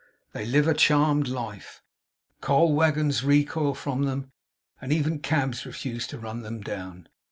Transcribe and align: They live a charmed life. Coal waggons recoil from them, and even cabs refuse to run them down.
They 0.33 0.47
live 0.47 0.67
a 0.67 0.73
charmed 0.73 1.27
life. 1.27 1.83
Coal 2.41 2.73
waggons 2.73 3.23
recoil 3.23 3.75
from 3.75 4.05
them, 4.05 4.31
and 4.81 4.91
even 4.91 5.19
cabs 5.19 5.63
refuse 5.63 6.07
to 6.07 6.17
run 6.17 6.41
them 6.41 6.61
down. 6.61 7.07